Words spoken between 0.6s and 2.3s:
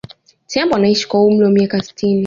anaishi kwa umri wa miaka sitini